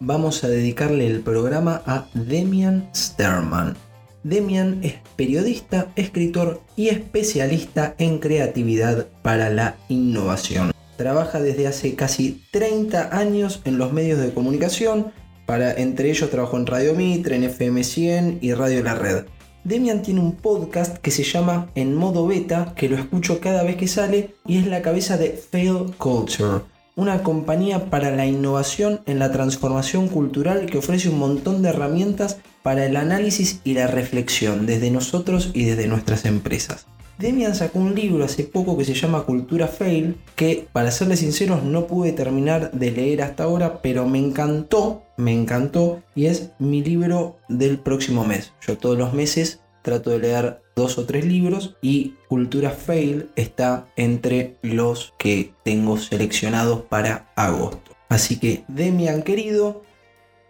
Vamos 0.00 0.44
a 0.44 0.48
dedicarle 0.48 1.06
el 1.06 1.20
programa 1.20 1.82
a 1.86 2.06
Demian 2.12 2.90
Sterman. 2.94 3.76
Demian 4.24 4.80
es 4.82 4.96
periodista, 5.16 5.90
escritor 5.96 6.60
y 6.76 6.88
especialista 6.88 7.94
en 7.96 8.18
creatividad 8.18 9.06
para 9.22 9.48
la 9.48 9.76
innovación. 9.88 10.72
Trabaja 10.98 11.40
desde 11.40 11.66
hace 11.66 11.94
casi 11.94 12.42
30 12.50 13.16
años 13.16 13.62
en 13.64 13.78
los 13.78 13.94
medios 13.94 14.18
de 14.18 14.34
comunicación, 14.34 15.12
para, 15.46 15.72
entre 15.72 16.10
ellos 16.10 16.28
trabajó 16.28 16.58
en 16.58 16.66
Radio 16.66 16.94
Mitre, 16.94 17.36
en 17.36 17.44
FM 17.44 17.82
100 17.82 18.38
y 18.42 18.52
Radio 18.52 18.82
La 18.82 18.96
Red. 18.96 19.24
Demian 19.64 20.02
tiene 20.02 20.20
un 20.20 20.32
podcast 20.32 20.98
que 20.98 21.10
se 21.10 21.22
llama 21.22 21.70
En 21.74 21.94
modo 21.94 22.26
beta, 22.26 22.74
que 22.76 22.90
lo 22.90 22.96
escucho 22.96 23.40
cada 23.40 23.62
vez 23.62 23.76
que 23.76 23.88
sale 23.88 24.34
y 24.46 24.58
es 24.58 24.66
la 24.66 24.82
cabeza 24.82 25.16
de 25.16 25.30
Fail 25.30 25.94
Culture, 25.96 26.60
una 26.96 27.22
compañía 27.22 27.90
para 27.90 28.10
la 28.10 28.26
innovación 28.26 29.00
en 29.06 29.18
la 29.18 29.30
transformación 29.30 30.08
cultural 30.08 30.66
que 30.66 30.78
ofrece 30.78 31.10
un 31.10 31.18
montón 31.18 31.62
de 31.62 31.68
herramientas 31.68 32.38
para 32.62 32.86
el 32.86 32.96
análisis 32.96 33.60
y 33.62 33.74
la 33.74 33.86
reflexión 33.86 34.66
desde 34.66 34.90
nosotros 34.90 35.50
y 35.52 35.64
desde 35.64 35.86
nuestras 35.86 36.24
empresas. 36.24 36.86
Demian 37.18 37.54
sacó 37.54 37.78
un 37.78 37.94
libro 37.94 38.24
hace 38.24 38.44
poco 38.44 38.76
que 38.76 38.84
se 38.84 38.94
llama 38.94 39.22
Cultura 39.22 39.68
Fail, 39.68 40.16
que 40.34 40.68
para 40.72 40.90
serles 40.90 41.20
sinceros 41.20 41.62
no 41.62 41.86
pude 41.86 42.12
terminar 42.12 42.72
de 42.72 42.90
leer 42.90 43.22
hasta 43.22 43.44
ahora, 43.44 43.80
pero 43.80 44.06
me 44.06 44.18
encantó, 44.18 45.02
me 45.16 45.32
encantó 45.32 46.02
y 46.14 46.26
es 46.26 46.50
mi 46.58 46.82
libro 46.82 47.38
del 47.48 47.78
próximo 47.78 48.24
mes. 48.24 48.52
Yo 48.66 48.76
todos 48.76 48.98
los 48.98 49.14
meses 49.14 49.60
trato 49.82 50.10
de 50.10 50.18
leer 50.18 50.60
dos 50.76 50.98
o 50.98 51.06
tres 51.06 51.24
libros 51.24 51.74
y 51.80 52.16
Cultura 52.28 52.70
Fail 52.70 53.30
está 53.34 53.86
entre 53.96 54.56
los 54.60 55.14
que 55.18 55.54
tengo 55.64 55.96
seleccionados 55.96 56.82
para 56.82 57.32
agosto. 57.34 57.92
Así 58.10 58.38
que 58.38 58.64
Demian 58.68 59.22
querido, 59.22 59.82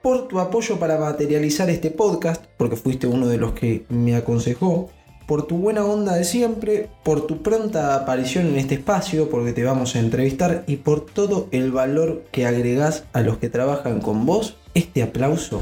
por 0.03 0.27
tu 0.27 0.41
apoyo 0.41 0.79
para 0.81 0.99
materializar 0.99 1.71
este 1.71 1.91
podcast, 1.91 2.45
porque 2.57 2.77
fuiste 2.77 3.07
uno 3.07 3.29
de 3.29 3.39
los 3.39 3.53
que 3.53 3.87
me 3.89 4.17
aconsejó, 4.17 4.91
por 5.29 5.47
tu 5.47 5.59
buena 5.59 5.85
onda 5.85 6.15
de 6.15 6.25
siempre, 6.25 6.89
por 7.05 7.27
tu 7.27 7.43
pronta 7.43 7.95
aparición 7.95 8.47
en 8.49 8.57
este 8.57 8.75
espacio, 8.75 9.31
porque 9.31 9.53
te 9.53 9.65
vamos 9.65 9.95
a 9.95 10.01
entrevistar 10.01 10.65
y 10.67 10.77
por 10.77 11.07
todo 11.07 11.49
el 11.53 11.71
valor 11.71 12.25
que 12.33 12.47
agregás 12.47 13.05
a 13.13 13.21
los 13.23 13.39
que 13.39 13.49
trabajan 13.49 14.01
con 14.01 14.27
vos, 14.27 14.57
este 14.75 15.03
aplauso 15.03 15.61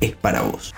es 0.00 0.14
para 0.14 0.42
vos. 0.42 0.72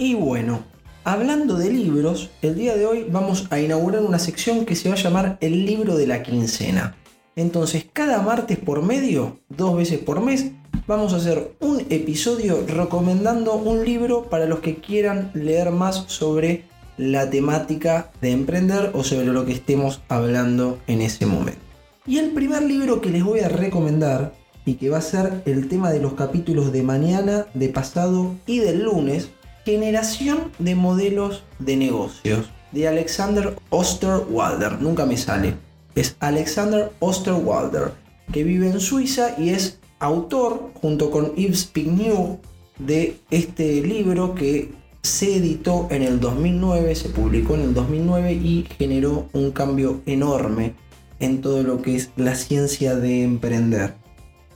Y 0.00 0.14
bueno, 0.14 0.60
hablando 1.02 1.56
de 1.56 1.72
libros, 1.72 2.30
el 2.40 2.54
día 2.54 2.76
de 2.76 2.86
hoy 2.86 3.06
vamos 3.10 3.48
a 3.50 3.58
inaugurar 3.58 4.02
una 4.02 4.20
sección 4.20 4.64
que 4.64 4.76
se 4.76 4.88
va 4.88 4.94
a 4.94 4.98
llamar 4.98 5.38
el 5.40 5.66
libro 5.66 5.96
de 5.96 6.06
la 6.06 6.22
quincena. 6.22 6.94
Entonces, 7.34 7.84
cada 7.92 8.22
martes 8.22 8.58
por 8.58 8.82
medio, 8.82 9.40
dos 9.48 9.76
veces 9.76 9.98
por 9.98 10.20
mes, 10.20 10.52
vamos 10.86 11.12
a 11.12 11.16
hacer 11.16 11.52
un 11.58 11.80
episodio 11.90 12.64
recomendando 12.64 13.56
un 13.56 13.84
libro 13.84 14.30
para 14.30 14.46
los 14.46 14.60
que 14.60 14.76
quieran 14.76 15.32
leer 15.34 15.72
más 15.72 16.04
sobre 16.06 16.62
la 16.96 17.28
temática 17.28 18.12
de 18.20 18.30
emprender 18.30 18.92
o 18.94 19.02
sobre 19.02 19.26
lo 19.26 19.44
que 19.44 19.52
estemos 19.52 20.00
hablando 20.08 20.78
en 20.86 21.02
ese 21.02 21.26
momento. 21.26 21.60
Y 22.06 22.18
el 22.18 22.30
primer 22.30 22.62
libro 22.62 23.00
que 23.00 23.10
les 23.10 23.24
voy 23.24 23.40
a 23.40 23.48
recomendar 23.48 24.32
y 24.64 24.74
que 24.74 24.90
va 24.90 24.98
a 24.98 25.02
ser 25.02 25.42
el 25.44 25.68
tema 25.68 25.90
de 25.90 26.00
los 26.00 26.12
capítulos 26.12 26.72
de 26.72 26.84
mañana, 26.84 27.46
de 27.54 27.68
pasado 27.68 28.36
y 28.46 28.58
del 28.58 28.84
lunes, 28.84 29.30
Generación 29.68 30.50
de 30.58 30.74
modelos 30.74 31.42
de 31.58 31.76
negocios, 31.76 32.48
de 32.72 32.88
Alexander 32.88 33.54
Osterwalder, 33.68 34.80
nunca 34.80 35.04
me 35.04 35.18
sale, 35.18 35.56
es 35.94 36.16
Alexander 36.20 36.90
Osterwalder, 37.00 37.92
que 38.32 38.44
vive 38.44 38.70
en 38.70 38.80
Suiza 38.80 39.34
y 39.38 39.50
es 39.50 39.78
autor, 39.98 40.70
junto 40.80 41.10
con 41.10 41.34
Yves 41.34 41.66
Pignou, 41.66 42.40
de 42.78 43.18
este 43.30 43.82
libro 43.82 44.34
que 44.34 44.72
se 45.02 45.36
editó 45.36 45.86
en 45.90 46.00
el 46.00 46.18
2009, 46.18 46.94
se 46.94 47.10
publicó 47.10 47.54
en 47.54 47.60
el 47.60 47.74
2009 47.74 48.32
y 48.32 48.66
generó 48.78 49.28
un 49.34 49.50
cambio 49.50 50.00
enorme 50.06 50.76
en 51.20 51.42
todo 51.42 51.62
lo 51.62 51.82
que 51.82 51.94
es 51.94 52.08
la 52.16 52.36
ciencia 52.36 52.96
de 52.96 53.22
emprender. 53.22 53.96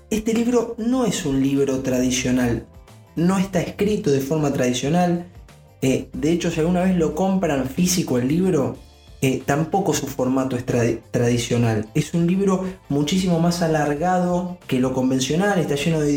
Este 0.08 0.32
libro 0.32 0.74
no 0.78 1.04
es 1.04 1.26
un 1.26 1.42
libro 1.42 1.80
tradicional, 1.80 2.66
no 3.16 3.38
está 3.38 3.60
escrito 3.60 4.10
de 4.10 4.20
forma 4.20 4.52
tradicional. 4.52 5.26
Eh, 5.80 6.08
de 6.12 6.32
hecho, 6.32 6.50
si 6.50 6.60
alguna 6.60 6.82
vez 6.82 6.96
lo 6.96 7.14
compran 7.14 7.68
físico 7.68 8.18
el 8.18 8.28
libro, 8.28 8.76
eh, 9.24 9.40
tampoco 9.46 9.94
su 9.94 10.08
formato 10.08 10.56
es 10.56 10.64
tradicional. 10.66 11.86
Es 11.94 12.12
un 12.12 12.26
libro 12.26 12.64
muchísimo 12.88 13.38
más 13.38 13.62
alargado 13.62 14.58
que 14.66 14.80
lo 14.80 14.92
convencional, 14.92 15.60
está 15.60 15.76
lleno 15.76 16.00
de, 16.00 16.10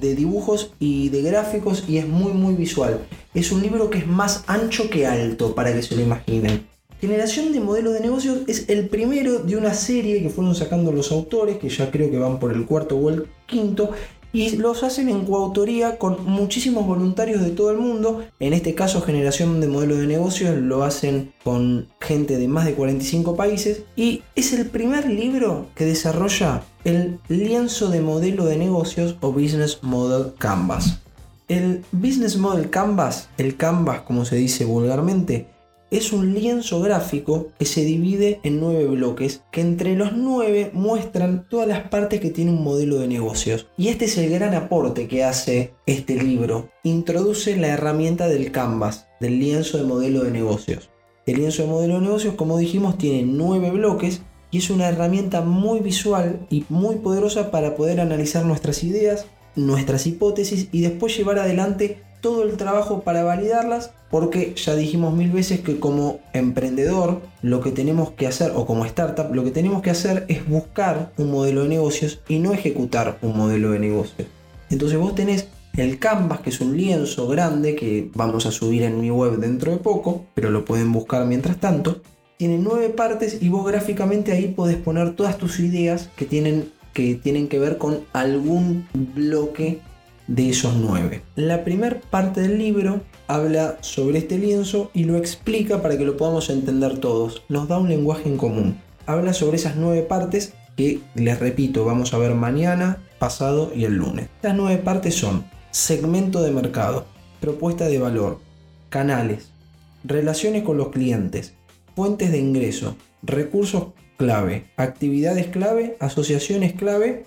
de, 0.00 0.14
dibujos 0.14 0.74
y 0.78 1.08
de 1.08 1.22
gráficos 1.22 1.84
y 1.88 1.96
es 1.96 2.06
muy 2.06 2.32
muy 2.32 2.54
visual. 2.54 3.00
Es 3.32 3.52
un 3.52 3.62
libro 3.62 3.88
que 3.88 3.98
es 3.98 4.06
más 4.06 4.44
ancho 4.46 4.90
que 4.90 5.06
alto, 5.06 5.54
para 5.54 5.72
que 5.72 5.82
se 5.82 5.96
lo 5.96 6.02
imaginen. 6.02 6.66
Generación 7.00 7.52
de 7.52 7.60
modelos 7.60 7.94
de 7.94 8.00
negocios 8.00 8.40
es 8.46 8.68
el 8.68 8.88
primero 8.88 9.38
de 9.38 9.56
una 9.56 9.72
serie 9.72 10.22
que 10.22 10.28
fueron 10.28 10.54
sacando 10.54 10.92
los 10.92 11.10
autores, 11.10 11.56
que 11.56 11.70
ya 11.70 11.90
creo 11.90 12.10
que 12.10 12.18
van 12.18 12.38
por 12.38 12.52
el 12.52 12.66
cuarto 12.66 12.98
o 12.98 13.08
el 13.08 13.28
quinto, 13.46 13.92
y 14.32 14.56
los 14.56 14.82
hacen 14.82 15.08
en 15.08 15.24
coautoría 15.24 15.98
con 15.98 16.24
muchísimos 16.24 16.86
voluntarios 16.86 17.42
de 17.42 17.50
todo 17.50 17.70
el 17.70 17.78
mundo. 17.78 18.24
En 18.40 18.52
este 18.52 18.74
caso, 18.74 19.02
Generación 19.02 19.60
de 19.60 19.68
Modelos 19.68 19.98
de 19.98 20.06
Negocios 20.06 20.56
lo 20.56 20.84
hacen 20.84 21.32
con 21.44 21.88
gente 22.00 22.38
de 22.38 22.48
más 22.48 22.64
de 22.64 22.74
45 22.74 23.36
países 23.36 23.82
y 23.96 24.22
es 24.34 24.52
el 24.52 24.66
primer 24.66 25.08
libro 25.08 25.66
que 25.74 25.84
desarrolla 25.84 26.62
el 26.84 27.18
lienzo 27.28 27.88
de 27.88 28.00
modelo 28.00 28.44
de 28.46 28.56
negocios 28.56 29.16
o 29.20 29.32
Business 29.32 29.80
Model 29.82 30.32
Canvas. 30.38 30.98
El 31.48 31.84
Business 31.92 32.36
Model 32.36 32.70
Canvas, 32.70 33.28
el 33.36 33.56
Canvas 33.56 34.00
como 34.02 34.24
se 34.24 34.36
dice 34.36 34.64
vulgarmente, 34.64 35.51
es 35.92 36.10
un 36.10 36.32
lienzo 36.32 36.80
gráfico 36.80 37.48
que 37.58 37.66
se 37.66 37.84
divide 37.84 38.40
en 38.44 38.60
nueve 38.60 38.86
bloques 38.86 39.42
que 39.52 39.60
entre 39.60 39.94
los 39.94 40.14
nueve 40.14 40.70
muestran 40.72 41.46
todas 41.50 41.68
las 41.68 41.90
partes 41.90 42.18
que 42.18 42.30
tiene 42.30 42.50
un 42.50 42.64
modelo 42.64 42.98
de 42.98 43.08
negocios. 43.08 43.68
Y 43.76 43.88
este 43.88 44.06
es 44.06 44.16
el 44.16 44.30
gran 44.30 44.54
aporte 44.54 45.06
que 45.06 45.22
hace 45.22 45.74
este 45.84 46.14
libro. 46.14 46.70
Introduce 46.82 47.58
la 47.58 47.68
herramienta 47.68 48.26
del 48.26 48.50
canvas, 48.52 49.06
del 49.20 49.38
lienzo 49.38 49.76
de 49.76 49.84
modelo 49.84 50.24
de 50.24 50.30
negocios. 50.30 50.88
El 51.26 51.36
lienzo 51.36 51.62
de 51.62 51.68
modelo 51.68 51.94
de 51.96 52.00
negocios, 52.00 52.34
como 52.36 52.56
dijimos, 52.56 52.96
tiene 52.96 53.24
nueve 53.24 53.70
bloques 53.70 54.22
y 54.50 54.58
es 54.58 54.70
una 54.70 54.88
herramienta 54.88 55.42
muy 55.42 55.80
visual 55.80 56.46
y 56.48 56.64
muy 56.70 56.96
poderosa 56.96 57.50
para 57.50 57.76
poder 57.76 58.00
analizar 58.00 58.46
nuestras 58.46 58.82
ideas, 58.82 59.26
nuestras 59.56 60.06
hipótesis 60.06 60.68
y 60.72 60.80
después 60.80 61.14
llevar 61.14 61.38
adelante 61.38 61.98
todo 62.22 62.44
el 62.44 62.56
trabajo 62.56 63.02
para 63.02 63.24
validarlas 63.24 63.90
porque 64.10 64.54
ya 64.54 64.74
dijimos 64.74 65.12
mil 65.12 65.30
veces 65.30 65.60
que 65.60 65.78
como 65.78 66.20
emprendedor 66.32 67.20
lo 67.42 67.60
que 67.60 67.72
tenemos 67.72 68.12
que 68.12 68.26
hacer 68.26 68.52
o 68.54 68.64
como 68.64 68.86
startup 68.86 69.34
lo 69.34 69.44
que 69.44 69.50
tenemos 69.50 69.82
que 69.82 69.90
hacer 69.90 70.24
es 70.28 70.48
buscar 70.48 71.12
un 71.18 71.30
modelo 71.30 71.64
de 71.64 71.68
negocios 71.68 72.20
y 72.28 72.38
no 72.38 72.54
ejecutar 72.54 73.18
un 73.20 73.36
modelo 73.36 73.72
de 73.72 73.80
negocios. 73.80 74.28
Entonces 74.70 74.98
vos 74.98 75.14
tenés 75.14 75.48
el 75.76 75.98
Canvas, 75.98 76.40
que 76.40 76.50
es 76.50 76.60
un 76.60 76.76
lienzo 76.76 77.26
grande 77.28 77.74
que 77.74 78.10
vamos 78.14 78.46
a 78.46 78.52
subir 78.52 78.82
en 78.82 79.00
mi 79.00 79.10
web 79.10 79.38
dentro 79.38 79.72
de 79.72 79.78
poco, 79.78 80.26
pero 80.34 80.50
lo 80.50 80.64
pueden 80.64 80.92
buscar 80.92 81.26
mientras 81.26 81.58
tanto. 81.58 82.02
Tiene 82.36 82.58
nueve 82.58 82.90
partes 82.90 83.38
y 83.42 83.48
vos 83.48 83.66
gráficamente 83.66 84.32
ahí 84.32 84.48
podés 84.48 84.76
poner 84.76 85.16
todas 85.16 85.38
tus 85.38 85.60
ideas 85.60 86.08
que 86.16 86.24
tienen 86.24 86.70
que, 86.92 87.14
tienen 87.14 87.48
que 87.48 87.58
ver 87.58 87.78
con 87.78 88.00
algún 88.12 88.86
bloque 88.92 89.80
de 90.32 90.48
esos 90.48 90.74
nueve. 90.76 91.22
La 91.36 91.62
primera 91.62 92.00
parte 92.10 92.40
del 92.40 92.56
libro 92.56 93.02
habla 93.26 93.76
sobre 93.82 94.18
este 94.18 94.38
lienzo 94.38 94.90
y 94.94 95.04
lo 95.04 95.18
explica 95.18 95.82
para 95.82 95.98
que 95.98 96.06
lo 96.06 96.16
podamos 96.16 96.48
entender 96.48 96.98
todos. 96.98 97.42
Nos 97.50 97.68
da 97.68 97.78
un 97.78 97.90
lenguaje 97.90 98.30
en 98.30 98.38
común. 98.38 98.78
Habla 99.04 99.34
sobre 99.34 99.56
esas 99.58 99.76
nueve 99.76 100.02
partes 100.02 100.54
que, 100.74 101.00
les 101.14 101.38
repito, 101.38 101.84
vamos 101.84 102.14
a 102.14 102.18
ver 102.18 102.34
mañana, 102.34 103.02
pasado 103.18 103.72
y 103.76 103.84
el 103.84 103.96
lunes. 103.96 104.30
Estas 104.36 104.56
nueve 104.56 104.80
partes 104.82 105.14
son 105.14 105.44
segmento 105.70 106.42
de 106.42 106.50
mercado, 106.50 107.04
propuesta 107.40 107.86
de 107.88 107.98
valor, 107.98 108.40
canales, 108.88 109.50
relaciones 110.02 110.62
con 110.62 110.78
los 110.78 110.88
clientes, 110.88 111.52
fuentes 111.94 112.32
de 112.32 112.38
ingreso, 112.38 112.96
recursos 113.22 113.88
clave, 114.16 114.70
actividades 114.78 115.48
clave, 115.48 115.96
asociaciones 116.00 116.72
clave 116.72 117.26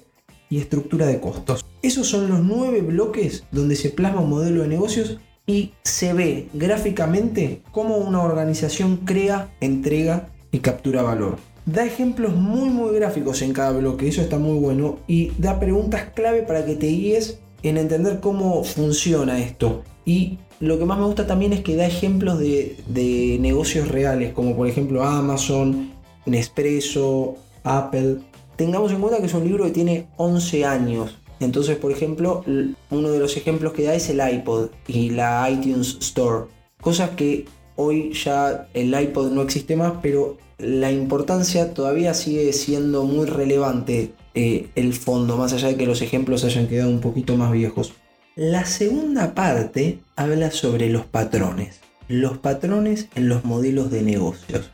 y 0.49 0.57
estructura 0.57 1.05
de 1.05 1.19
costos. 1.19 1.64
Esos 1.85 2.07
son 2.07 2.27
los 2.29 2.39
nueve 2.39 2.81
bloques 2.81 3.43
donde 3.51 3.75
se 3.75 3.91
plasma 3.91 4.21
un 4.21 4.31
modelo 4.31 4.63
de 4.63 4.67
negocios 4.67 5.19
y 5.45 5.73
se 5.83 6.13
ve 6.13 6.47
gráficamente 6.51 7.61
cómo 7.71 7.97
una 7.97 8.23
organización 8.23 8.97
crea, 9.05 9.53
entrega 9.61 10.29
y 10.51 10.61
captura 10.61 11.03
valor. 11.03 11.37
Da 11.67 11.85
ejemplos 11.85 12.35
muy 12.35 12.69
muy 12.69 12.95
gráficos 12.95 13.43
en 13.43 13.53
cada 13.53 13.71
bloque, 13.77 14.07
eso 14.07 14.23
está 14.23 14.39
muy 14.39 14.57
bueno, 14.57 14.97
y 15.05 15.29
da 15.37 15.59
preguntas 15.59 16.05
clave 16.15 16.41
para 16.41 16.65
que 16.65 16.73
te 16.73 16.87
guíes 16.87 17.37
en 17.61 17.77
entender 17.77 18.19
cómo 18.19 18.63
funciona 18.63 19.37
esto. 19.37 19.83
Y 20.05 20.39
lo 20.59 20.79
que 20.79 20.85
más 20.85 20.97
me 20.97 21.05
gusta 21.05 21.27
también 21.27 21.53
es 21.53 21.61
que 21.61 21.75
da 21.75 21.85
ejemplos 21.85 22.39
de, 22.39 22.77
de 22.87 23.37
negocios 23.39 23.89
reales, 23.89 24.33
como 24.33 24.55
por 24.55 24.67
ejemplo 24.67 25.03
Amazon, 25.03 25.91
Nespresso, 26.25 27.35
Apple. 27.63 28.21
Tengamos 28.55 28.91
en 28.91 29.01
cuenta 29.01 29.19
que 29.19 29.27
es 29.27 29.33
un 29.35 29.43
libro 29.43 29.65
que 29.65 29.71
tiene 29.71 30.07
11 30.17 30.65
años. 30.65 31.19
Entonces, 31.39 31.77
por 31.77 31.91
ejemplo, 31.91 32.43
uno 32.89 33.09
de 33.09 33.19
los 33.19 33.37
ejemplos 33.37 33.73
que 33.73 33.83
da 33.83 33.93
es 33.93 34.09
el 34.09 34.21
iPod 34.27 34.69
y 34.87 35.09
la 35.09 35.49
iTunes 35.49 35.97
Store. 35.99 36.45
Cosas 36.81 37.11
que 37.11 37.45
hoy 37.75 38.13
ya 38.13 38.67
el 38.73 38.99
iPod 38.99 39.31
no 39.31 39.41
existe 39.41 39.75
más, 39.75 39.93
pero 40.01 40.37
la 40.57 40.91
importancia 40.91 41.73
todavía 41.73 42.13
sigue 42.13 42.53
siendo 42.53 43.03
muy 43.03 43.25
relevante 43.25 44.13
eh, 44.33 44.67
el 44.75 44.93
fondo, 44.93 45.37
más 45.37 45.53
allá 45.53 45.69
de 45.69 45.75
que 45.75 45.85
los 45.85 46.01
ejemplos 46.01 46.43
hayan 46.45 46.67
quedado 46.67 46.89
un 46.89 47.01
poquito 47.01 47.35
más 47.35 47.51
viejos. 47.51 47.93
La 48.35 48.65
segunda 48.65 49.33
parte 49.33 49.99
habla 50.15 50.51
sobre 50.51 50.89
los 50.89 51.05
patrones, 51.05 51.79
los 52.07 52.37
patrones 52.37 53.07
en 53.15 53.29
los 53.29 53.45
modelos 53.45 53.91
de 53.91 54.01
negocios. 54.01 54.69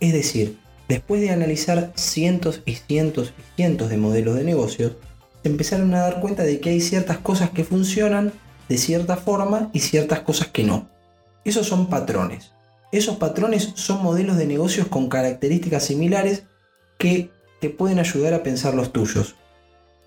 Es 0.00 0.12
decir, 0.12 0.58
después 0.88 1.20
de 1.20 1.30
analizar 1.30 1.92
cientos 1.94 2.62
y 2.66 2.74
cientos 2.74 3.32
y 3.38 3.56
cientos 3.56 3.90
de 3.90 3.96
modelos 3.96 4.36
de 4.36 4.44
negocios, 4.44 4.92
se 5.42 5.48
empezaron 5.48 5.94
a 5.94 6.00
dar 6.00 6.20
cuenta 6.20 6.42
de 6.42 6.60
que 6.60 6.70
hay 6.70 6.80
ciertas 6.80 7.18
cosas 7.18 7.50
que 7.50 7.64
funcionan 7.64 8.32
de 8.68 8.78
cierta 8.78 9.16
forma 9.16 9.70
y 9.72 9.80
ciertas 9.80 10.20
cosas 10.20 10.48
que 10.48 10.64
no. 10.64 10.88
Esos 11.44 11.66
son 11.66 11.88
patrones. 11.88 12.52
Esos 12.92 13.16
patrones 13.16 13.72
son 13.74 14.02
modelos 14.02 14.36
de 14.36 14.46
negocios 14.46 14.86
con 14.88 15.08
características 15.08 15.84
similares 15.84 16.44
que 16.98 17.30
te 17.60 17.70
pueden 17.70 17.98
ayudar 17.98 18.34
a 18.34 18.42
pensar 18.42 18.74
los 18.74 18.92
tuyos. 18.92 19.36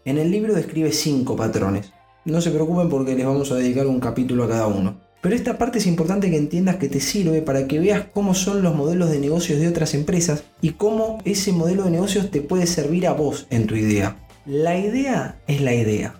En 0.05 0.17
el 0.17 0.31
libro 0.31 0.53
describe 0.53 0.91
cinco 0.91 1.35
patrones. 1.35 1.91
No 2.25 2.41
se 2.41 2.51
preocupen 2.51 2.89
porque 2.89 3.15
les 3.15 3.25
vamos 3.25 3.51
a 3.51 3.55
dedicar 3.55 3.87
un 3.87 3.99
capítulo 3.99 4.43
a 4.43 4.49
cada 4.49 4.67
uno. 4.67 4.99
Pero 5.21 5.35
esta 5.35 5.59
parte 5.59 5.77
es 5.77 5.85
importante 5.85 6.31
que 6.31 6.37
entiendas 6.37 6.77
que 6.77 6.89
te 6.89 6.99
sirve 6.99 7.43
para 7.43 7.67
que 7.67 7.79
veas 7.79 8.05
cómo 8.11 8.33
son 8.33 8.63
los 8.63 8.75
modelos 8.75 9.11
de 9.11 9.19
negocios 9.19 9.59
de 9.59 9.67
otras 9.67 9.93
empresas 9.93 10.43
y 10.61 10.71
cómo 10.71 11.19
ese 11.25 11.51
modelo 11.51 11.83
de 11.83 11.91
negocios 11.91 12.31
te 12.31 12.41
puede 12.41 12.65
servir 12.65 13.05
a 13.05 13.13
vos 13.13 13.45
en 13.51 13.67
tu 13.67 13.75
idea. 13.75 14.17
La 14.45 14.75
idea 14.75 15.39
es 15.45 15.61
la 15.61 15.75
idea. 15.75 16.15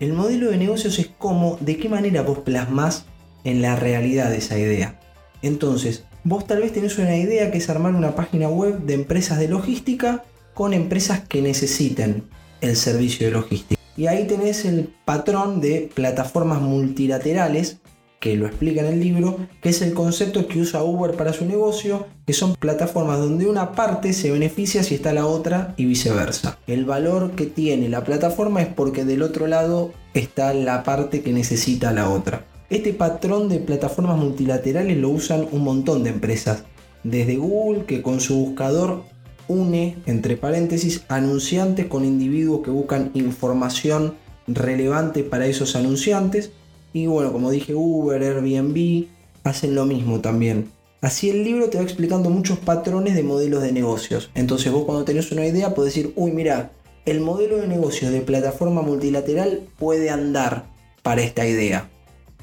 El 0.00 0.14
modelo 0.14 0.50
de 0.50 0.56
negocios 0.56 0.98
es 0.98 1.10
cómo, 1.18 1.58
de 1.60 1.76
qué 1.76 1.90
manera 1.90 2.22
vos 2.22 2.38
plasmas 2.38 3.04
en 3.44 3.60
la 3.60 3.76
realidad 3.76 4.34
esa 4.34 4.58
idea. 4.58 4.98
Entonces, 5.42 6.04
vos 6.24 6.46
tal 6.46 6.62
vez 6.62 6.72
tenés 6.72 6.96
una 6.96 7.16
idea 7.16 7.50
que 7.50 7.58
es 7.58 7.68
armar 7.68 7.94
una 7.94 8.14
página 8.14 8.48
web 8.48 8.80
de 8.80 8.94
empresas 8.94 9.38
de 9.38 9.48
logística 9.48 10.24
con 10.54 10.72
empresas 10.72 11.20
que 11.20 11.42
necesiten 11.42 12.24
el 12.62 12.76
servicio 12.76 13.26
de 13.26 13.32
logística. 13.32 13.80
Y 13.94 14.06
ahí 14.06 14.26
tenés 14.26 14.64
el 14.64 14.88
patrón 15.04 15.60
de 15.60 15.90
plataformas 15.94 16.62
multilaterales 16.62 17.78
que 18.20 18.36
lo 18.36 18.46
explica 18.46 18.80
en 18.80 18.86
el 18.86 19.00
libro, 19.00 19.38
que 19.62 19.68
es 19.68 19.82
el 19.82 19.94
concepto 19.94 20.46
que 20.48 20.60
usa 20.60 20.82
Uber 20.82 21.12
para 21.12 21.32
su 21.32 21.44
negocio, 21.44 22.06
que 22.26 22.32
son 22.32 22.54
plataformas 22.54 23.18
donde 23.18 23.46
una 23.46 23.72
parte 23.72 24.12
se 24.12 24.30
beneficia 24.30 24.82
si 24.82 24.94
está 24.94 25.12
la 25.12 25.26
otra 25.26 25.74
y 25.76 25.84
viceversa. 25.84 26.58
El 26.66 26.84
valor 26.84 27.32
que 27.32 27.46
tiene 27.46 27.88
la 27.88 28.04
plataforma 28.04 28.62
es 28.62 28.68
porque 28.68 29.04
del 29.04 29.22
otro 29.22 29.46
lado 29.46 29.92
está 30.14 30.54
la 30.54 30.82
parte 30.82 31.22
que 31.22 31.32
necesita 31.32 31.92
la 31.92 32.10
otra. 32.10 32.46
Este 32.68 32.92
patrón 32.92 33.48
de 33.48 33.60
plataformas 33.60 34.18
multilaterales 34.18 34.96
lo 34.96 35.10
usan 35.10 35.46
un 35.52 35.62
montón 35.62 36.02
de 36.02 36.10
empresas, 36.10 36.64
desde 37.04 37.36
Google 37.36 37.84
que 37.84 38.02
con 38.02 38.20
su 38.20 38.34
buscador 38.36 39.04
une, 39.48 39.98
entre 40.06 40.36
paréntesis, 40.36 41.04
anunciantes 41.08 41.86
con 41.86 42.04
individuos 42.04 42.62
que 42.64 42.70
buscan 42.70 43.12
información 43.14 44.14
relevante 44.48 45.22
para 45.22 45.46
esos 45.46 45.76
anunciantes. 45.76 46.50
Y 46.92 47.06
bueno, 47.06 47.32
como 47.32 47.50
dije, 47.50 47.74
Uber, 47.74 48.22
Airbnb 48.22 49.06
hacen 49.44 49.74
lo 49.74 49.84
mismo 49.84 50.20
también. 50.20 50.70
Así 51.00 51.30
el 51.30 51.44
libro 51.44 51.68
te 51.68 51.76
va 51.76 51.84
explicando 51.84 52.30
muchos 52.30 52.58
patrones 52.58 53.14
de 53.14 53.22
modelos 53.22 53.62
de 53.62 53.72
negocios. 53.72 54.30
Entonces 54.34 54.72
vos 54.72 54.84
cuando 54.84 55.04
tenés 55.04 55.30
una 55.30 55.46
idea 55.46 55.74
podés 55.74 55.94
decir, 55.94 56.12
uy, 56.16 56.32
mira, 56.32 56.72
el 57.04 57.20
modelo 57.20 57.58
de 57.58 57.68
negocios 57.68 58.10
de 58.10 58.20
plataforma 58.22 58.82
multilateral 58.82 59.68
puede 59.78 60.10
andar 60.10 60.66
para 61.02 61.22
esta 61.22 61.46
idea. 61.46 61.88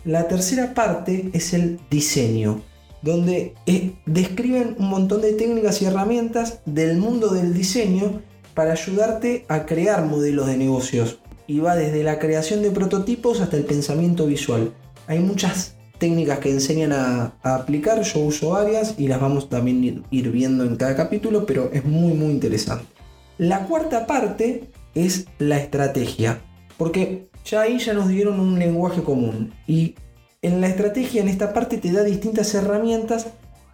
La 0.06 0.28
tercera 0.28 0.74
parte 0.74 1.30
es 1.34 1.54
el 1.54 1.80
diseño, 1.90 2.62
donde 3.02 3.56
eh, 3.66 3.94
describen 4.06 4.76
un 4.80 4.90
montón 4.90 5.22
de 5.22 5.34
técnicas 5.34 5.82
y 5.82 5.86
herramientas 5.86 6.60
del 6.66 6.98
mundo 6.98 7.30
del 7.30 7.54
diseño 7.54 8.22
para 8.54 8.74
ayudarte 8.74 9.46
a 9.50 9.66
crear 9.66 10.06
modelos 10.06 10.48
de 10.48 10.58
negocios. 10.58 11.20
Y 11.48 11.60
va 11.60 11.76
desde 11.76 12.04
la 12.04 12.20
creación 12.20 12.62
de 12.62 12.72
prototipos 12.72 13.42
hasta 13.42 13.58
el 13.58 13.66
pensamiento 13.66 14.26
visual. 14.26 14.74
Hay 15.08 15.20
muchas 15.20 15.76
técnicas 15.98 16.40
que 16.40 16.52
enseñan 16.52 16.92
a, 16.92 17.34
aplicar, 17.44 18.02
yo 18.02 18.20
uso 18.20 18.50
varias 18.50 18.96
y 18.98 19.08
las 19.08 19.22
vamos 19.22 19.50
también 19.50 20.04
ir 20.12 20.32
viendo 20.32 20.64
en 20.64 20.76
cada 20.76 20.96
capítulo, 20.96 21.46
pero 21.46 21.70
es 21.72 21.86
muy 21.86 22.14
muy 22.14 22.32
interesante. 22.32 22.86
La 23.38 23.66
cuarta 23.68 24.06
parte 24.06 24.70
es 24.96 25.28
la 25.40 25.58
estrategia, 25.58 26.42
porque 26.78 27.30
ya 27.46 27.62
ahí 27.62 27.80
ya 27.80 27.94
nos 27.94 28.08
dieron 28.10 28.40
un 28.40 28.60
lenguaje 28.60 29.02
común. 29.02 29.54
Y 29.68 29.96
en 30.42 30.62
la 30.62 30.68
estrategia, 30.68 31.22
en 31.22 31.30
esta 31.30 31.54
parte, 31.54 31.78
te 31.78 31.92
da 31.92 32.04
distintas 32.04 32.54
herramientas 32.54 33.28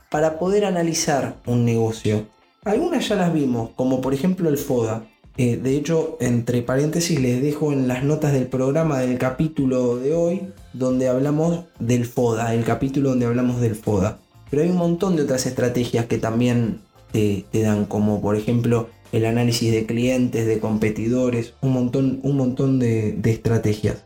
para 0.09 0.39
poder 0.39 0.65
analizar 0.65 1.37
un 1.45 1.65
negocio. 1.65 2.27
Algunas 2.63 3.07
ya 3.07 3.15
las 3.15 3.33
vimos, 3.33 3.71
como 3.75 4.01
por 4.01 4.13
ejemplo 4.13 4.49
el 4.49 4.57
FODA. 4.57 5.03
Eh, 5.39 5.55
de 5.55 5.77
hecho, 5.77 6.17
entre 6.19 6.61
paréntesis, 6.61 7.17
les 7.17 7.41
dejo 7.41 7.71
en 7.71 7.87
las 7.87 8.03
notas 8.03 8.33
del 8.33 8.47
programa 8.47 8.99
del 8.99 9.17
capítulo 9.17 9.95
de 9.95 10.13
hoy, 10.13 10.41
donde 10.73 11.07
hablamos 11.07 11.63
del 11.79 12.05
FODA, 12.05 12.53
el 12.53 12.65
capítulo 12.65 13.11
donde 13.11 13.25
hablamos 13.25 13.61
del 13.61 13.75
FODA. 13.75 14.19
Pero 14.49 14.63
hay 14.63 14.69
un 14.69 14.75
montón 14.75 15.15
de 15.15 15.23
otras 15.23 15.45
estrategias 15.45 16.07
que 16.07 16.17
también 16.17 16.81
te, 17.13 17.45
dan, 17.53 17.85
como 17.85 18.19
por 18.19 18.35
ejemplo 18.35 18.89
el 19.13 19.25
análisis 19.25 19.71
de 19.71 19.85
clientes, 19.85 20.45
de 20.45 20.59
competidores, 20.59 21.53
un 21.61 21.71
montón, 21.71 22.19
un 22.23 22.35
montón 22.35 22.77
de, 22.77 23.13
de 23.13 23.31
estrategias. 23.31 24.03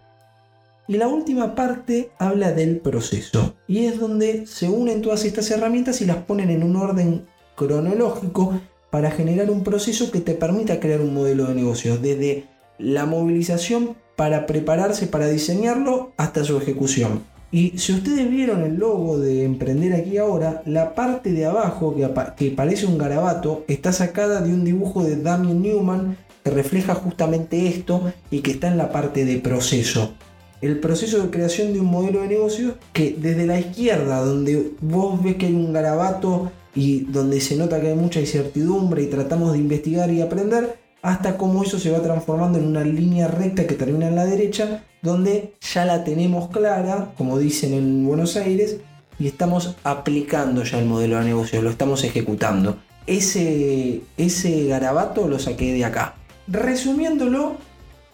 Y 0.87 0.97
la 0.97 1.07
última 1.07 1.55
parte 1.55 2.11
habla 2.19 2.51
del 2.51 2.77
proceso. 2.77 3.55
Y 3.67 3.85
es 3.85 3.99
donde 3.99 4.45
se 4.45 4.69
unen 4.69 5.01
todas 5.01 5.25
estas 5.25 5.49
herramientas 5.49 5.99
y 6.01 6.05
las 6.05 6.17
ponen 6.17 6.51
en 6.51 6.61
un 6.61 6.75
orden 6.75 7.25
cronológico 7.55 8.53
para 8.93 9.09
generar 9.09 9.49
un 9.49 9.63
proceso 9.63 10.11
que 10.11 10.21
te 10.21 10.35
permita 10.35 10.79
crear 10.79 11.01
un 11.01 11.15
modelo 11.15 11.47
de 11.47 11.55
negocios. 11.55 11.99
Desde 11.99 12.43
la 12.77 13.07
movilización 13.07 13.95
para 14.15 14.45
prepararse 14.45 15.07
para 15.07 15.27
diseñarlo 15.27 16.11
hasta 16.15 16.43
su 16.43 16.55
ejecución. 16.59 17.23
Y 17.51 17.75
si 17.79 17.93
ustedes 17.93 18.29
vieron 18.29 18.61
el 18.61 18.75
logo 18.75 19.17
de 19.17 19.45
Emprender 19.45 19.95
aquí 19.95 20.19
ahora, 20.19 20.61
la 20.67 20.93
parte 20.93 21.31
de 21.31 21.47
abajo 21.47 21.95
que, 22.37 22.51
parece 22.51 22.85
un 22.85 22.99
garabato 22.99 23.65
está 23.67 23.91
sacada 23.91 24.41
de 24.41 24.53
un 24.53 24.63
dibujo 24.63 25.03
de 25.03 25.15
Damien 25.15 25.63
Newman 25.63 26.15
que 26.43 26.51
refleja 26.51 26.93
justamente 26.93 27.67
esto 27.67 28.13
y 28.29 28.41
que 28.41 28.51
está 28.51 28.67
en 28.67 28.77
la 28.77 28.91
parte 28.91 29.25
de 29.25 29.39
proceso. 29.39 30.13
El 30.63 30.79
proceso 30.79 31.21
de 31.21 31.29
creación 31.29 31.73
de 31.73 31.81
un 31.81 31.87
modelo 31.87 32.21
de 32.21 32.29
negocio 32.29 32.75
que 32.93 33.17
desde 33.19 33.45
la 33.45 33.59
izquierda, 33.59 34.23
donde 34.23 34.71
vos 34.79 35.21
ves 35.21 35.35
que 35.35 35.47
hay 35.47 35.53
un 35.53 35.73
garabato 35.73 36.53
y 36.73 37.01
donde 37.01 37.41
se 37.41 37.57
nota 37.57 37.81
que 37.81 37.89
hay 37.89 37.95
mucha 37.95 38.21
incertidumbre 38.21 39.03
y 39.03 39.07
tratamos 39.07 39.51
de 39.51 39.57
investigar 39.57 40.09
y 40.09 40.21
aprender, 40.21 40.79
hasta 41.01 41.35
cómo 41.35 41.63
eso 41.63 41.79
se 41.79 41.91
va 41.91 42.01
transformando 42.01 42.59
en 42.59 42.65
una 42.65 42.85
línea 42.85 43.27
recta 43.27 43.67
que 43.67 43.75
termina 43.75 44.07
en 44.07 44.15
la 44.15 44.25
derecha, 44.25 44.85
donde 45.01 45.53
ya 45.59 45.83
la 45.83 46.05
tenemos 46.05 46.47
clara, 46.47 47.11
como 47.17 47.37
dicen 47.39 47.73
en 47.73 48.05
Buenos 48.07 48.37
Aires, 48.37 48.77
y 49.19 49.27
estamos 49.27 49.75
aplicando 49.83 50.63
ya 50.63 50.79
el 50.79 50.85
modelo 50.85 51.19
de 51.19 51.25
negocio, 51.25 51.61
lo 51.61 51.71
estamos 51.71 52.05
ejecutando. 52.05 52.77
Ese, 53.05 54.03
ese 54.15 54.67
garabato 54.67 55.27
lo 55.27 55.39
saqué 55.39 55.73
de 55.73 55.83
acá. 55.83 56.15
Resumiéndolo, 56.47 57.57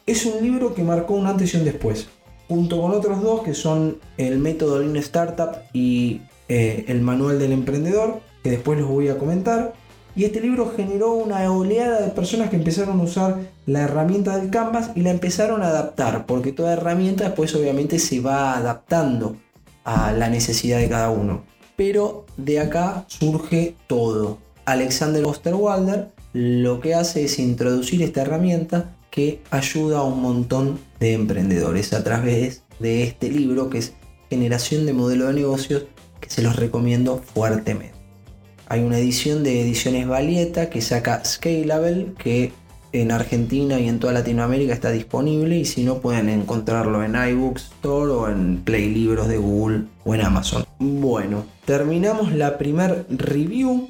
es 0.07 0.25
un 0.25 0.41
libro 0.41 0.73
que 0.73 0.81
marcó 0.81 1.13
un 1.13 1.27
antes 1.27 1.53
y 1.53 1.57
un 1.57 1.65
después, 1.65 2.07
junto 2.49 2.81
con 2.81 2.91
otros 2.91 3.21
dos 3.21 3.43
que 3.43 3.53
son 3.53 3.99
el 4.17 4.39
método 4.39 4.79
Lean 4.79 4.97
Startup 4.97 5.51
y 5.71 6.21
eh, 6.49 6.83
el 6.87 7.01
manual 7.01 7.37
del 7.37 7.51
emprendedor, 7.51 8.21
que 8.43 8.49
después 8.49 8.79
los 8.79 8.89
voy 8.89 9.07
a 9.07 9.17
comentar. 9.17 9.73
Y 10.15 10.25
este 10.25 10.41
libro 10.41 10.73
generó 10.75 11.13
una 11.13 11.49
oleada 11.49 12.01
de 12.01 12.09
personas 12.09 12.49
que 12.49 12.55
empezaron 12.55 12.99
a 12.99 13.03
usar 13.03 13.37
la 13.67 13.81
herramienta 13.81 14.37
del 14.37 14.49
Canvas 14.49 14.89
y 14.95 15.01
la 15.01 15.11
empezaron 15.11 15.61
a 15.61 15.67
adaptar, 15.67 16.25
porque 16.25 16.51
toda 16.51 16.73
herramienta 16.73 17.25
después 17.25 17.53
obviamente 17.55 17.99
se 17.99 18.19
va 18.19 18.57
adaptando 18.57 19.37
a 19.85 20.11
la 20.11 20.27
necesidad 20.29 20.79
de 20.79 20.89
cada 20.89 21.11
uno. 21.11 21.43
Pero 21.77 22.25
de 22.35 22.59
acá 22.59 23.05
surge 23.07 23.75
todo. 23.87 24.39
Alexander 24.65 25.23
Osterwalder 25.23 26.09
lo 26.33 26.79
que 26.79 26.95
hace 26.95 27.25
es 27.25 27.39
introducir 27.39 28.01
esta 28.01 28.21
herramienta 28.21 28.95
que 29.11 29.41
ayuda 29.51 29.99
a 29.99 30.03
un 30.03 30.21
montón 30.21 30.79
de 30.99 31.13
emprendedores 31.13 31.93
a 31.93 32.03
través 32.03 32.63
de 32.79 33.03
este 33.03 33.29
libro 33.29 33.69
que 33.69 33.79
es 33.79 33.93
Generación 34.29 34.85
de 34.85 34.93
Modelo 34.93 35.27
de 35.27 35.33
Negocios 35.33 35.85
que 36.19 36.29
se 36.29 36.41
los 36.41 36.55
recomiendo 36.55 37.21
fuertemente. 37.33 37.97
Hay 38.67 38.81
una 38.81 38.99
edición 38.99 39.43
de 39.43 39.61
Ediciones 39.61 40.07
Valieta 40.07 40.69
que 40.69 40.81
saca 40.81 41.23
Scalable 41.25 42.13
que 42.17 42.51
en 42.91 43.11
Argentina 43.11 43.79
y 43.79 43.87
en 43.87 43.99
toda 43.99 44.13
Latinoamérica 44.13 44.73
está 44.73 44.91
disponible 44.91 45.57
y 45.57 45.65
si 45.65 45.83
no 45.83 45.99
pueden 45.99 46.29
encontrarlo 46.29 47.03
en 47.03 47.15
iBooks 47.15 47.63
Store 47.63 48.11
o 48.11 48.29
en 48.29 48.61
Play 48.63 48.89
Libros 48.89 49.27
de 49.27 49.37
Google 49.37 49.85
o 50.05 50.15
en 50.15 50.21
Amazon. 50.21 50.65
Bueno, 50.79 51.45
terminamos 51.65 52.33
la 52.33 52.57
primer 52.57 53.05
review. 53.09 53.89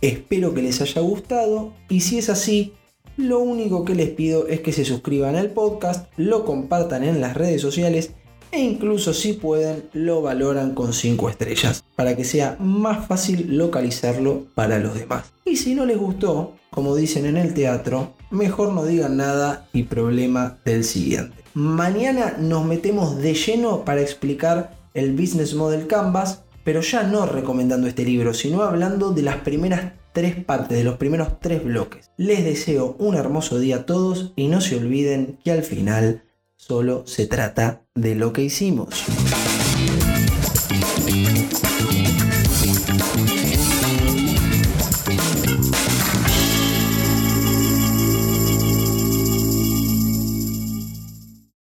Espero 0.00 0.54
que 0.54 0.62
les 0.62 0.80
haya 0.80 1.00
gustado 1.00 1.72
y 1.88 2.00
si 2.00 2.18
es 2.18 2.28
así, 2.28 2.74
lo 3.16 3.38
único 3.38 3.84
que 3.84 3.94
les 3.94 4.10
pido 4.10 4.48
es 4.48 4.60
que 4.60 4.72
se 4.72 4.84
suscriban 4.84 5.36
al 5.36 5.50
podcast, 5.50 6.06
lo 6.16 6.44
compartan 6.44 7.04
en 7.04 7.20
las 7.20 7.34
redes 7.34 7.60
sociales 7.60 8.10
e 8.50 8.60
incluso 8.60 9.12
si 9.12 9.32
pueden 9.32 9.84
lo 9.92 10.22
valoran 10.22 10.74
con 10.74 10.92
5 10.92 11.28
estrellas 11.28 11.84
para 11.96 12.16
que 12.16 12.24
sea 12.24 12.56
más 12.60 13.06
fácil 13.06 13.56
localizarlo 13.56 14.46
para 14.54 14.78
los 14.78 14.94
demás. 14.94 15.32
Y 15.44 15.56
si 15.56 15.74
no 15.74 15.86
les 15.86 15.98
gustó, 15.98 16.54
como 16.70 16.96
dicen 16.96 17.26
en 17.26 17.36
el 17.36 17.54
teatro, 17.54 18.14
mejor 18.30 18.72
no 18.72 18.84
digan 18.84 19.16
nada 19.16 19.68
y 19.72 19.84
problema 19.84 20.58
del 20.64 20.84
siguiente. 20.84 21.36
Mañana 21.54 22.36
nos 22.38 22.64
metemos 22.64 23.18
de 23.18 23.34
lleno 23.34 23.84
para 23.84 24.00
explicar 24.00 24.76
el 24.94 25.12
Business 25.12 25.54
Model 25.54 25.86
Canvas, 25.86 26.42
pero 26.64 26.80
ya 26.80 27.02
no 27.02 27.26
recomendando 27.26 27.86
este 27.86 28.04
libro, 28.04 28.34
sino 28.34 28.62
hablando 28.62 29.10
de 29.10 29.22
las 29.22 29.36
primeras 29.36 29.92
tres 30.14 30.36
partes, 30.42 30.78
de 30.78 30.84
los 30.84 30.96
primeros 30.96 31.40
tres 31.40 31.62
bloques. 31.62 32.10
Les 32.16 32.44
deseo 32.44 32.96
un 32.98 33.16
hermoso 33.16 33.58
día 33.58 33.76
a 33.76 33.84
todos 33.84 34.32
y 34.36 34.46
no 34.46 34.62
se 34.62 34.76
olviden 34.76 35.38
que 35.44 35.50
al 35.50 35.64
final 35.64 36.22
solo 36.56 37.04
se 37.06 37.26
trata 37.26 37.82
de 37.94 38.14
lo 38.14 38.32
que 38.32 38.42
hicimos. 38.42 39.04